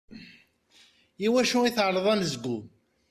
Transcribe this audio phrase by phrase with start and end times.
[1.25, 2.63] I wacu tεelleḍt anezgum?